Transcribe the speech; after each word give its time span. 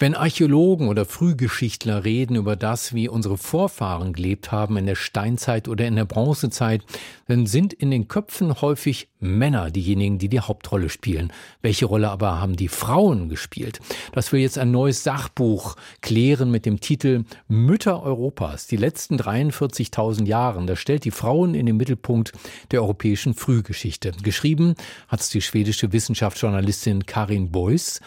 wenn 0.00 0.14
Archäologen 0.14 0.88
oder 0.88 1.04
Frühgeschichtler 1.04 2.06
reden 2.06 2.34
über 2.34 2.56
das, 2.56 2.94
wie 2.94 3.06
unsere 3.06 3.36
Vorfahren 3.36 4.14
gelebt 4.14 4.50
haben 4.50 4.78
in 4.78 4.86
der 4.86 4.94
Steinzeit 4.94 5.68
oder 5.68 5.86
in 5.86 5.94
der 5.94 6.06
Bronzezeit, 6.06 6.82
dann 7.28 7.44
sind 7.44 7.74
in 7.74 7.90
den 7.90 8.08
Köpfen 8.08 8.62
häufig 8.62 9.08
Männer 9.20 9.70
diejenigen, 9.70 10.16
die 10.16 10.30
die 10.30 10.40
Hauptrolle 10.40 10.88
spielen. 10.88 11.30
Welche 11.60 11.84
Rolle 11.84 12.10
aber 12.10 12.40
haben 12.40 12.56
die 12.56 12.68
Frauen 12.68 13.28
gespielt? 13.28 13.80
Das 14.12 14.32
will 14.32 14.40
jetzt 14.40 14.56
ein 14.56 14.70
neues 14.70 15.04
Sachbuch 15.04 15.76
klären 16.00 16.50
mit 16.50 16.64
dem 16.64 16.80
Titel 16.80 17.24
Mütter 17.46 18.02
Europas, 18.02 18.66
die 18.66 18.78
letzten 18.78 19.16
43.000 19.16 20.26
Jahre. 20.26 20.64
Das 20.64 20.78
stellt 20.78 21.04
die 21.04 21.10
Frauen 21.10 21.54
in 21.54 21.66
den 21.66 21.76
Mittelpunkt 21.76 22.32
der 22.70 22.80
europäischen 22.80 23.34
Frühgeschichte. 23.34 24.12
Geschrieben 24.22 24.76
hat 25.08 25.20
es 25.20 25.28
die 25.28 25.42
schwedische 25.42 25.92
Wissenschaftsjournalistin 25.92 27.04
Karin 27.04 27.50
Beuys. 27.50 28.00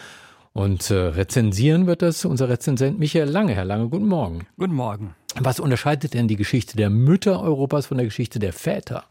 Und 0.54 0.88
äh, 0.90 0.94
rezensieren 0.94 1.88
wird 1.88 2.00
das 2.00 2.24
unser 2.24 2.48
Rezensent 2.48 3.00
Michael 3.00 3.28
Lange. 3.28 3.54
Herr 3.54 3.64
Lange, 3.64 3.88
guten 3.88 4.06
Morgen. 4.06 4.46
Guten 4.56 4.74
Morgen. 4.74 5.16
Was 5.34 5.58
unterscheidet 5.58 6.14
denn 6.14 6.28
die 6.28 6.36
Geschichte 6.36 6.76
der 6.76 6.90
Mütter 6.90 7.42
Europas 7.42 7.86
von 7.86 7.96
der 7.96 8.06
Geschichte 8.06 8.38
der 8.38 8.52
Väter? 8.52 9.04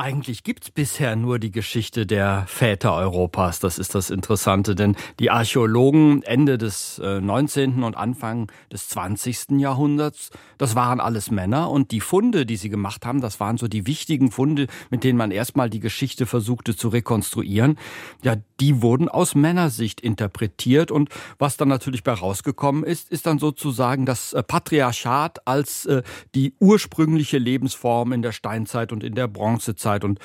Eigentlich 0.00 0.44
gibt's 0.44 0.70
bisher 0.70 1.16
nur 1.16 1.40
die 1.40 1.50
Geschichte 1.50 2.06
der 2.06 2.44
Väter 2.46 2.94
Europas. 2.94 3.58
Das 3.58 3.80
ist 3.80 3.96
das 3.96 4.10
Interessante, 4.10 4.76
denn 4.76 4.94
die 5.18 5.32
Archäologen 5.32 6.22
Ende 6.22 6.56
des 6.56 6.98
19. 7.02 7.82
Äh, 7.82 7.84
und 7.84 7.96
Anfang 7.96 8.48
des 8.72 8.88
20. 8.90 9.58
Jahrhunderts, 9.58 10.30
das 10.56 10.76
waren 10.76 11.00
alles 11.00 11.32
Männer 11.32 11.68
und 11.68 11.90
die 11.90 11.98
Funde, 11.98 12.46
die 12.46 12.54
sie 12.54 12.68
gemacht 12.68 13.04
haben, 13.04 13.20
das 13.20 13.40
waren 13.40 13.56
so 13.56 13.66
die 13.66 13.88
wichtigen 13.88 14.30
Funde, 14.30 14.68
mit 14.90 15.02
denen 15.02 15.18
man 15.18 15.32
erstmal 15.32 15.68
die 15.68 15.80
Geschichte 15.80 16.26
versuchte 16.26 16.76
zu 16.76 16.90
rekonstruieren. 16.90 17.76
Ja, 18.22 18.36
die 18.60 18.82
wurden 18.82 19.08
aus 19.08 19.34
Männersicht 19.34 20.00
interpretiert 20.00 20.92
und 20.92 21.08
was 21.40 21.56
dann 21.56 21.66
natürlich 21.66 22.04
bei 22.04 22.12
rausgekommen 22.12 22.84
ist, 22.84 23.10
ist 23.10 23.26
dann 23.26 23.40
sozusagen 23.40 24.06
das 24.06 24.32
äh, 24.32 24.44
Patriarchat 24.44 25.44
als 25.48 25.86
äh, 25.86 26.04
die 26.36 26.54
ursprüngliche 26.60 27.38
Lebensform 27.38 28.12
in 28.12 28.22
der 28.22 28.30
Steinzeit 28.30 28.92
und 28.92 29.02
in 29.02 29.16
der 29.16 29.26
Bronzezeit 29.26 29.87
Zeit. 29.88 30.04
Und 30.04 30.18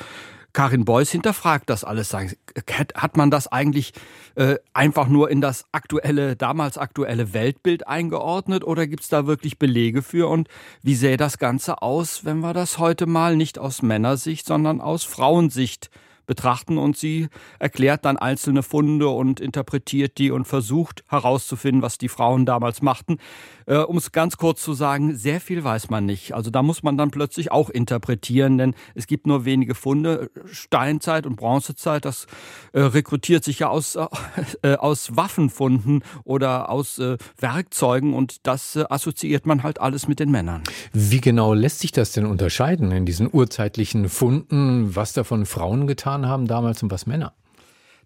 Karin 0.51 0.85
Beuys 0.85 1.09
hinterfragt 1.09 1.69
das 1.69 1.83
alles. 1.83 2.13
Hat 2.13 3.17
man 3.17 3.31
das 3.31 3.47
eigentlich 3.47 3.93
äh, 4.35 4.57
einfach 4.73 5.07
nur 5.07 5.31
in 5.31 5.41
das 5.41 5.65
aktuelle, 5.71 6.35
damals 6.35 6.77
aktuelle 6.77 7.33
Weltbild 7.33 7.87
eingeordnet 7.87 8.63
oder 8.63 8.85
gibt 8.85 9.01
es 9.01 9.09
da 9.09 9.25
wirklich 9.25 9.57
Belege 9.57 10.03
für? 10.03 10.29
Und 10.29 10.49
wie 10.83 10.93
sähe 10.93 11.17
das 11.17 11.39
Ganze 11.39 11.81
aus, 11.81 12.23
wenn 12.23 12.39
wir 12.39 12.53
das 12.53 12.77
heute 12.77 13.07
mal 13.07 13.35
nicht 13.35 13.57
aus 13.57 13.81
Männersicht, 13.81 14.45
sondern 14.45 14.79
aus 14.79 15.03
Frauensicht 15.03 15.89
betrachten 16.25 16.77
und 16.77 16.97
sie 16.97 17.27
erklärt 17.59 18.05
dann 18.05 18.17
einzelne 18.17 18.63
Funde 18.63 19.09
und 19.09 19.39
interpretiert 19.39 20.17
die 20.17 20.31
und 20.31 20.45
versucht 20.45 21.03
herauszufinden, 21.07 21.81
was 21.81 21.97
die 21.97 22.09
Frauen 22.09 22.45
damals 22.45 22.81
machten. 22.81 23.17
Äh, 23.65 23.77
um 23.77 23.97
es 23.97 24.11
ganz 24.11 24.37
kurz 24.37 24.61
zu 24.61 24.73
sagen, 24.73 25.15
sehr 25.15 25.39
viel 25.39 25.63
weiß 25.63 25.89
man 25.89 26.05
nicht. 26.05 26.33
Also 26.33 26.51
da 26.51 26.61
muss 26.61 26.83
man 26.83 26.97
dann 26.97 27.11
plötzlich 27.11 27.51
auch 27.51 27.69
interpretieren, 27.69 28.57
denn 28.57 28.75
es 28.95 29.07
gibt 29.07 29.27
nur 29.27 29.45
wenige 29.45 29.75
Funde. 29.75 30.29
Steinzeit 30.45 31.25
und 31.25 31.35
Bronzezeit, 31.35 32.05
das 32.05 32.27
äh, 32.73 32.81
rekrutiert 32.81 33.43
sich 33.43 33.59
ja 33.59 33.69
aus, 33.69 33.95
äh, 33.95 34.75
aus 34.77 35.15
Waffenfunden 35.15 36.03
oder 36.23 36.69
aus 36.69 36.99
äh, 36.99 37.17
Werkzeugen 37.37 38.13
und 38.13 38.45
das 38.47 38.75
äh, 38.75 38.85
assoziiert 38.89 39.45
man 39.45 39.63
halt 39.63 39.79
alles 39.79 40.07
mit 40.07 40.19
den 40.19 40.31
Männern. 40.31 40.63
Wie 40.91 41.21
genau 41.21 41.53
lässt 41.53 41.79
sich 41.79 41.91
das 41.91 42.11
denn 42.11 42.25
unterscheiden 42.25 42.91
in 42.91 43.05
diesen 43.05 43.29
urzeitlichen 43.31 44.09
Funden, 44.09 44.95
was 44.95 45.13
davon 45.13 45.45
Frauen 45.45 45.87
getan 45.87 46.12
haben 46.27 46.47
damals 46.47 46.83
und 46.83 46.91
was 46.91 47.05
Männer? 47.05 47.33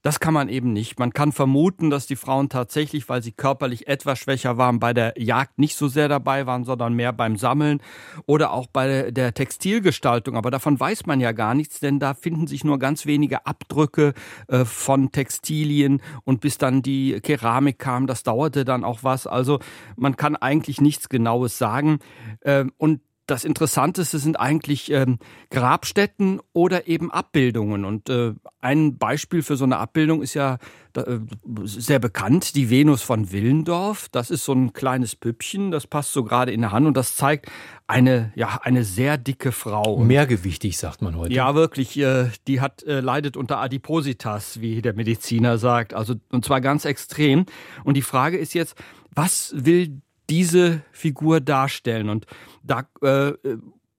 Das 0.07 0.19
kann 0.19 0.33
man 0.33 0.47
eben 0.47 0.73
nicht. 0.73 0.99
Man 0.99 1.11
kann 1.11 1.31
vermuten, 1.31 1.89
dass 1.89 2.07
die 2.07 2.15
Frauen 2.15 2.49
tatsächlich, 2.49 3.09
weil 3.09 3.21
sie 3.21 3.31
körperlich 3.31 3.87
etwas 3.87 4.19
schwächer 4.19 4.57
waren, 4.57 4.79
bei 4.79 4.93
der 4.93 5.13
Jagd 5.17 5.59
nicht 5.59 5.75
so 5.75 5.87
sehr 5.87 6.07
dabei 6.07 6.45
waren, 6.45 6.63
sondern 6.63 6.93
mehr 6.93 7.11
beim 7.13 7.35
Sammeln 7.35 7.81
oder 8.25 8.53
auch 8.53 8.67
bei 8.67 9.11
der 9.11 9.33
Textilgestaltung. 9.33 10.37
Aber 10.37 10.51
davon 10.51 10.79
weiß 10.79 11.07
man 11.07 11.19
ja 11.19 11.31
gar 11.31 11.55
nichts, 11.55 11.79
denn 11.79 11.99
da 11.99 12.13
finden 12.13 12.47
sich 12.47 12.63
nur 12.63 12.79
ganz 12.79 13.05
wenige 13.05 13.45
Abdrücke 13.45 14.13
äh, 14.47 14.65
von 14.65 15.11
Textilien 15.11 16.01
und 16.23 16.41
bis 16.41 16.57
dann 16.57 16.81
die 16.81 17.19
Keramik 17.21 17.79
kam, 17.79 18.07
das 18.07 18.23
dauerte 18.23 18.65
dann 18.65 18.83
auch 18.83 18.99
was. 19.03 19.27
Also 19.27 19.59
man 19.95 20.15
kann 20.15 20.35
eigentlich 20.35 20.79
nichts 20.79 21.09
Genaues 21.09 21.57
sagen. 21.57 21.99
Äh, 22.41 22.65
und 22.77 23.01
das 23.27 23.43
Interessanteste 23.43 24.19
sind 24.19 24.39
eigentlich 24.39 24.89
ähm, 24.89 25.19
Grabstätten 25.49 26.39
oder 26.53 26.87
eben 26.87 27.11
Abbildungen. 27.11 27.83
Und 27.83 28.09
äh, 28.09 28.33
ein 28.61 28.97
Beispiel 28.97 29.43
für 29.43 29.57
so 29.57 29.65
eine 29.65 29.77
Abbildung 29.77 30.21
ist 30.21 30.33
ja 30.33 30.57
äh, 30.95 31.19
sehr 31.65 31.99
bekannt, 31.99 32.55
die 32.55 32.69
Venus 32.69 33.01
von 33.01 33.31
Willendorf. 33.31 34.07
Das 34.13 34.31
ist 34.31 34.45
so 34.45 34.53
ein 34.53 34.71
kleines 34.71 35.17
Püppchen, 35.17 35.71
das 35.71 35.87
passt 35.87 36.13
so 36.13 36.23
gerade 36.23 36.53
in 36.53 36.61
der 36.61 36.71
Hand 36.71 36.87
und 36.87 36.95
das 36.95 37.17
zeigt 37.17 37.51
eine, 37.85 38.31
ja, 38.35 38.61
eine 38.63 38.85
sehr 38.85 39.17
dicke 39.17 39.51
Frau. 39.51 39.97
Mehrgewichtig, 39.97 40.77
sagt 40.77 41.01
man 41.01 41.17
heute. 41.17 41.33
Ja, 41.33 41.53
wirklich. 41.53 41.97
Äh, 41.97 42.29
die 42.47 42.61
hat, 42.61 42.83
äh, 42.83 43.01
leidet 43.01 43.35
unter 43.35 43.59
Adipositas, 43.59 44.61
wie 44.61 44.81
der 44.81 44.93
Mediziner 44.93 45.57
sagt. 45.57 45.93
Also, 45.93 46.15
und 46.31 46.45
zwar 46.45 46.61
ganz 46.61 46.85
extrem. 46.85 47.45
Und 47.83 47.95
die 47.95 48.01
Frage 48.01 48.37
ist 48.37 48.53
jetzt, 48.53 48.75
was 49.13 49.53
will 49.53 50.01
diese 50.29 50.81
Figur 50.91 51.41
darstellen. 51.41 52.09
Und 52.09 52.25
da 52.63 52.83
äh, 53.01 53.33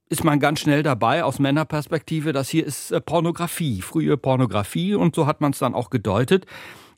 ist 0.08 0.24
man 0.24 0.40
ganz 0.40 0.60
schnell 0.60 0.82
dabei 0.82 1.24
aus 1.24 1.38
Männerperspektive, 1.38 2.32
das 2.32 2.48
hier 2.48 2.66
ist 2.66 2.90
äh, 2.90 3.00
Pornografie, 3.00 3.82
frühe 3.82 4.16
Pornografie 4.16 4.94
und 4.94 5.14
so 5.14 5.26
hat 5.26 5.40
man 5.40 5.52
es 5.52 5.58
dann 5.58 5.74
auch 5.74 5.90
gedeutet. 5.90 6.46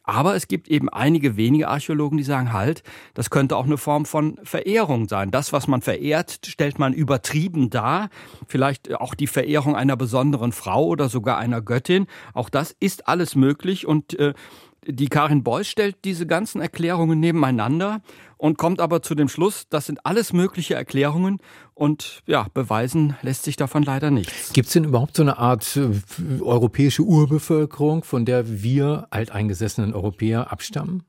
Aber 0.02 0.34
es 0.34 0.48
gibt 0.48 0.66
eben 0.68 0.88
einige 0.88 1.36
wenige 1.36 1.68
Archäologen, 1.68 2.18
die 2.18 2.24
sagen 2.24 2.52
halt, 2.52 2.82
das 3.14 3.30
könnte 3.30 3.56
auch 3.56 3.66
eine 3.66 3.78
Form 3.78 4.06
von 4.06 4.40
Verehrung 4.42 5.08
sein. 5.08 5.30
Das, 5.30 5.52
was 5.52 5.68
man 5.68 5.82
verehrt, 5.82 6.40
stellt 6.46 6.80
man 6.80 6.94
übertrieben 6.94 7.70
dar. 7.70 8.08
Vielleicht 8.48 8.92
auch 8.94 9.14
die 9.14 9.28
Verehrung 9.28 9.76
einer 9.76 9.96
besonderen 9.96 10.50
Frau 10.50 10.86
oder 10.86 11.08
sogar 11.08 11.38
einer 11.38 11.60
Göttin. 11.60 12.06
Auch 12.34 12.48
das 12.48 12.74
ist 12.80 13.06
alles 13.06 13.36
möglich 13.36 13.86
und 13.86 14.18
äh, 14.18 14.32
die 14.86 15.08
Karin 15.08 15.42
Beuys 15.42 15.68
stellt 15.68 15.96
diese 16.04 16.26
ganzen 16.26 16.60
Erklärungen 16.60 17.20
nebeneinander 17.20 18.00
und 18.36 18.56
kommt 18.56 18.80
aber 18.80 19.02
zu 19.02 19.14
dem 19.14 19.28
Schluss, 19.28 19.66
das 19.68 19.86
sind 19.86 20.04
alles 20.06 20.32
mögliche 20.32 20.74
Erklärungen 20.74 21.38
und 21.74 22.22
ja, 22.26 22.46
beweisen 22.54 23.16
lässt 23.22 23.44
sich 23.44 23.56
davon 23.56 23.82
leider 23.82 24.10
nichts. 24.10 24.52
Gibt 24.52 24.68
es 24.68 24.72
denn 24.72 24.84
überhaupt 24.84 25.16
so 25.16 25.22
eine 25.22 25.38
Art 25.38 25.76
äh, 25.76 26.40
europäische 26.40 27.02
Urbevölkerung, 27.02 28.02
von 28.02 28.24
der 28.24 28.62
wir 28.62 29.06
alteingesessenen 29.10 29.92
Europäer 29.92 30.50
abstammen? 30.50 31.02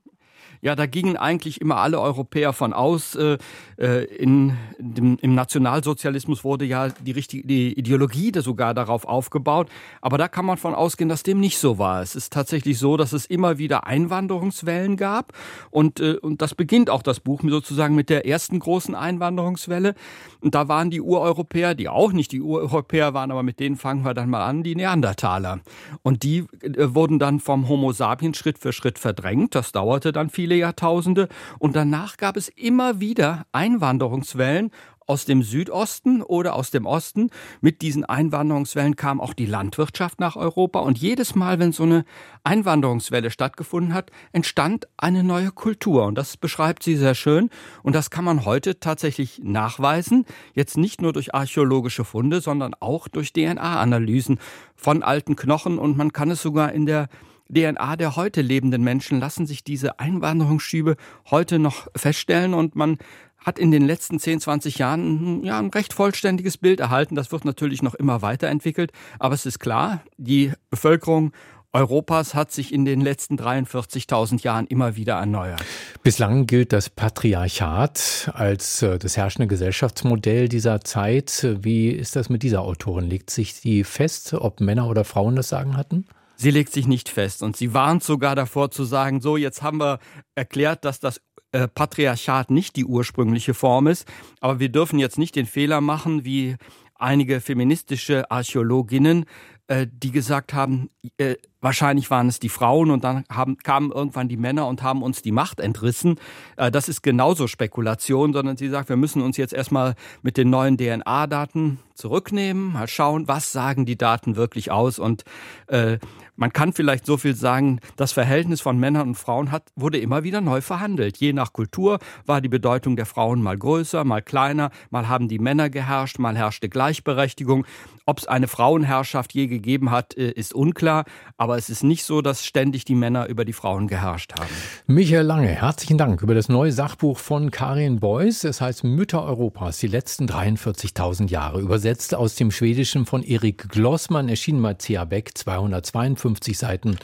Ja, 0.64 0.76
da 0.76 0.86
gingen 0.86 1.16
eigentlich 1.16 1.60
immer 1.60 1.78
alle 1.78 2.00
Europäer 2.00 2.52
von 2.52 2.72
aus. 2.72 3.16
Äh, 3.16 3.38
äh, 3.78 4.04
in, 4.04 4.56
dem, 4.78 5.18
Im 5.20 5.34
Nationalsozialismus 5.34 6.44
wurde 6.44 6.64
ja 6.64 6.88
die, 6.88 7.10
richtige, 7.10 7.44
die 7.44 7.76
Ideologie 7.76 8.30
sogar 8.36 8.72
darauf 8.72 9.04
aufgebaut. 9.04 9.68
Aber 10.00 10.18
da 10.18 10.28
kann 10.28 10.46
man 10.46 10.58
von 10.58 10.76
ausgehen, 10.76 11.08
dass 11.08 11.24
dem 11.24 11.40
nicht 11.40 11.58
so 11.58 11.78
war. 11.78 12.00
Es 12.00 12.14
ist 12.14 12.32
tatsächlich 12.32 12.78
so, 12.78 12.96
dass 12.96 13.12
es 13.12 13.26
immer 13.26 13.58
wieder 13.58 13.88
Einwanderungswellen 13.88 14.96
gab. 14.96 15.32
Und, 15.72 15.98
äh, 15.98 16.18
und 16.22 16.40
das 16.42 16.54
beginnt 16.54 16.90
auch 16.90 17.02
das 17.02 17.18
Buch 17.18 17.40
sozusagen 17.44 17.96
mit 17.96 18.08
der 18.08 18.24
ersten 18.28 18.60
großen 18.60 18.94
Einwanderungswelle. 18.94 19.96
Und 20.42 20.54
da 20.54 20.68
waren 20.68 20.92
die 20.92 21.00
Ureuropäer, 21.00 21.74
die 21.74 21.88
auch 21.88 22.12
nicht 22.12 22.30
die 22.30 22.40
Ureuropäer 22.40 23.14
waren, 23.14 23.32
aber 23.32 23.42
mit 23.42 23.58
denen 23.58 23.74
fangen 23.74 24.04
wir 24.04 24.14
dann 24.14 24.30
mal 24.30 24.44
an, 24.44 24.62
die 24.62 24.76
Neandertaler. 24.76 25.58
Und 26.02 26.22
die 26.22 26.44
wurden 26.76 27.18
dann 27.18 27.40
vom 27.40 27.68
Homo 27.68 27.90
sapiens 27.90 28.38
Schritt 28.38 28.60
für 28.60 28.72
Schritt 28.72 29.00
verdrängt. 29.00 29.56
Das 29.56 29.72
dauerte 29.72 30.12
dann 30.12 30.30
viele 30.30 30.51
viele 30.52 30.60
Jahrtausende. 30.60 31.28
Und 31.58 31.76
danach 31.76 32.16
gab 32.16 32.36
es 32.36 32.48
immer 32.48 33.00
wieder 33.00 33.46
Einwanderungswellen 33.52 34.70
aus 35.06 35.24
dem 35.24 35.42
Südosten 35.42 36.22
oder 36.22 36.54
aus 36.54 36.70
dem 36.70 36.86
Osten. 36.86 37.30
Mit 37.60 37.82
diesen 37.82 38.04
Einwanderungswellen 38.04 38.94
kam 38.94 39.20
auch 39.20 39.34
die 39.34 39.46
Landwirtschaft 39.46 40.20
nach 40.20 40.36
Europa. 40.36 40.78
Und 40.78 40.98
jedes 40.98 41.34
Mal, 41.34 41.58
wenn 41.58 41.72
so 41.72 41.82
eine 41.82 42.04
Einwanderungswelle 42.44 43.30
stattgefunden 43.30 43.94
hat, 43.94 44.10
entstand 44.32 44.86
eine 44.96 45.24
neue 45.24 45.50
Kultur. 45.50 46.04
Und 46.06 46.16
das 46.16 46.36
beschreibt 46.36 46.82
sie 46.82 46.96
sehr 46.96 47.14
schön. 47.14 47.50
Und 47.82 47.94
das 47.94 48.10
kann 48.10 48.24
man 48.24 48.44
heute 48.44 48.78
tatsächlich 48.78 49.40
nachweisen, 49.42 50.24
jetzt 50.54 50.76
nicht 50.76 51.02
nur 51.02 51.12
durch 51.12 51.34
archäologische 51.34 52.04
Funde, 52.04 52.40
sondern 52.40 52.74
auch 52.78 53.08
durch 53.08 53.32
DNA-Analysen 53.32 54.38
von 54.76 55.02
alten 55.02 55.34
Knochen. 55.34 55.78
Und 55.78 55.96
man 55.96 56.12
kann 56.12 56.30
es 56.30 56.42
sogar 56.42 56.72
in 56.72 56.86
der 56.86 57.08
DNA 57.54 57.96
der 57.96 58.16
heute 58.16 58.40
lebenden 58.40 58.82
Menschen 58.82 59.20
lassen 59.20 59.46
sich 59.46 59.64
diese 59.64 59.98
Einwanderungsschübe 59.98 60.96
heute 61.30 61.58
noch 61.58 61.88
feststellen 61.96 62.54
und 62.54 62.76
man 62.76 62.98
hat 63.38 63.58
in 63.58 63.70
den 63.70 63.84
letzten 63.84 64.18
10, 64.18 64.40
20 64.40 64.78
Jahren 64.78 65.44
ja, 65.44 65.58
ein 65.58 65.70
recht 65.70 65.92
vollständiges 65.92 66.58
Bild 66.58 66.80
erhalten. 66.80 67.16
Das 67.16 67.32
wird 67.32 67.44
natürlich 67.44 67.82
noch 67.82 67.94
immer 67.94 68.22
weiterentwickelt, 68.22 68.92
aber 69.18 69.34
es 69.34 69.46
ist 69.46 69.58
klar, 69.58 70.02
die 70.16 70.52
Bevölkerung 70.70 71.32
Europas 71.74 72.34
hat 72.34 72.52
sich 72.52 72.72
in 72.72 72.84
den 72.84 73.00
letzten 73.00 73.38
43.000 73.38 74.42
Jahren 74.42 74.66
immer 74.66 74.94
wieder 74.96 75.14
erneuert. 75.14 75.62
Bislang 76.02 76.46
gilt 76.46 76.72
das 76.72 76.90
Patriarchat 76.90 78.30
als 78.34 78.82
äh, 78.82 78.98
das 78.98 79.16
herrschende 79.16 79.46
Gesellschaftsmodell 79.46 80.48
dieser 80.50 80.82
Zeit. 80.82 81.46
Wie 81.60 81.88
ist 81.88 82.14
das 82.14 82.28
mit 82.28 82.42
dieser 82.42 82.60
Autorin? 82.60 83.08
Legt 83.08 83.30
sich 83.30 83.60
die 83.62 83.84
fest, 83.84 84.34
ob 84.34 84.60
Männer 84.60 84.86
oder 84.86 85.04
Frauen 85.04 85.34
das 85.34 85.48
Sagen 85.48 85.76
hatten? 85.76 86.04
Sie 86.36 86.50
legt 86.50 86.72
sich 86.72 86.86
nicht 86.86 87.08
fest 87.08 87.42
und 87.42 87.56
sie 87.56 87.74
warnt 87.74 88.02
sogar 88.02 88.34
davor 88.34 88.70
zu 88.70 88.84
sagen, 88.84 89.20
so 89.20 89.36
jetzt 89.36 89.62
haben 89.62 89.78
wir 89.78 89.98
erklärt, 90.34 90.84
dass 90.84 91.00
das 91.00 91.20
äh, 91.52 91.68
Patriarchat 91.68 92.50
nicht 92.50 92.76
die 92.76 92.84
ursprüngliche 92.84 93.54
Form 93.54 93.86
ist, 93.86 94.06
aber 94.40 94.58
wir 94.58 94.70
dürfen 94.70 94.98
jetzt 94.98 95.18
nicht 95.18 95.36
den 95.36 95.46
Fehler 95.46 95.80
machen, 95.80 96.24
wie 96.24 96.56
einige 96.94 97.40
feministische 97.40 98.30
Archäologinnen, 98.30 99.26
äh, 99.66 99.86
die 99.90 100.10
gesagt 100.10 100.54
haben, 100.54 100.88
äh, 101.18 101.36
wahrscheinlich 101.62 102.10
waren 102.10 102.28
es 102.28 102.38
die 102.38 102.50
Frauen 102.50 102.90
und 102.90 103.04
dann 103.04 103.24
haben, 103.30 103.56
kamen 103.56 103.90
irgendwann 103.90 104.28
die 104.28 104.36
Männer 104.36 104.66
und 104.66 104.82
haben 104.82 105.02
uns 105.02 105.22
die 105.22 105.32
Macht 105.32 105.60
entrissen. 105.60 106.16
Äh, 106.56 106.70
das 106.70 106.90
ist 106.90 107.02
genauso 107.02 107.46
Spekulation, 107.46 108.34
sondern 108.34 108.58
sie 108.58 108.68
sagt, 108.68 108.90
wir 108.90 108.96
müssen 108.96 109.22
uns 109.22 109.38
jetzt 109.38 109.54
erstmal 109.54 109.94
mit 110.20 110.36
den 110.36 110.50
neuen 110.50 110.76
DNA-Daten 110.76 111.78
zurücknehmen, 111.94 112.72
mal 112.72 112.88
schauen, 112.88 113.28
was 113.28 113.52
sagen 113.52 113.86
die 113.86 113.96
Daten 113.96 114.36
wirklich 114.36 114.70
aus 114.70 114.98
und 114.98 115.24
äh, 115.68 115.98
man 116.34 116.52
kann 116.52 116.72
vielleicht 116.72 117.04
so 117.04 117.18
viel 117.18 117.36
sagen, 117.36 117.78
das 117.96 118.12
Verhältnis 118.12 118.60
von 118.60 118.78
Männern 118.78 119.08
und 119.08 119.14
Frauen 119.14 119.52
hat, 119.52 119.68
wurde 119.76 119.98
immer 119.98 120.24
wieder 120.24 120.40
neu 120.40 120.60
verhandelt. 120.60 121.18
Je 121.18 121.32
nach 121.32 121.52
Kultur 121.52 121.98
war 122.24 122.40
die 122.40 122.48
Bedeutung 122.48 122.96
der 122.96 123.06
Frauen 123.06 123.42
mal 123.42 123.56
größer, 123.56 124.02
mal 124.04 124.22
kleiner, 124.22 124.70
mal 124.90 125.08
haben 125.08 125.28
die 125.28 125.38
Männer 125.38 125.68
geherrscht, 125.68 126.18
mal 126.18 126.36
herrschte 126.36 126.68
Gleichberechtigung. 126.68 127.66
Ob 128.06 128.18
es 128.18 128.26
eine 128.26 128.48
Frauenherrschaft 128.48 129.34
je 129.34 129.46
gegeben 129.46 129.90
hat, 129.90 130.16
äh, 130.16 130.30
ist 130.30 130.54
unklar, 130.54 131.04
aber 131.52 131.58
es 131.58 131.68
ist 131.68 131.84
nicht 131.84 132.04
so, 132.04 132.22
dass 132.22 132.46
ständig 132.46 132.86
die 132.86 132.94
Männer 132.94 133.26
über 133.26 133.44
die 133.44 133.52
Frauen 133.52 133.86
geherrscht 133.86 134.32
haben. 134.38 134.48
Michael 134.86 135.26
Lange, 135.26 135.48
herzlichen 135.48 135.98
Dank 135.98 136.22
über 136.22 136.34
das 136.34 136.48
neue 136.48 136.72
Sachbuch 136.72 137.18
von 137.18 137.50
Karin 137.50 138.00
Beuys. 138.00 138.42
Es 138.44 138.62
heißt 138.62 138.84
Mütter 138.84 139.22
Europas, 139.22 139.76
die 139.76 139.86
letzten 139.86 140.26
43.000 140.26 141.28
Jahre. 141.28 141.60
Übersetzt 141.60 142.14
aus 142.14 142.36
dem 142.36 142.50
Schwedischen 142.52 143.04
von 143.04 143.22
Erik 143.22 143.68
Glossmann, 143.68 144.30
erschienen 144.30 144.62
bei 144.62 144.72
C.A. 144.72 145.04
Beck, 145.04 145.36
252 145.36 146.56
Seiten. 146.56 146.96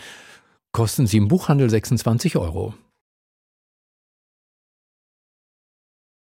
Kosten 0.73 1.07
sie 1.07 1.19
im 1.19 1.29
Buchhandel 1.29 1.69
26 1.69 2.37
Euro. 2.39 2.73